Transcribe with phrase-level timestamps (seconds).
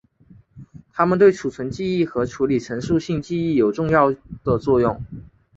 [0.91, 4.11] 它们对储存记忆和处理陈述性记忆有重要
[4.43, 4.99] 的作用。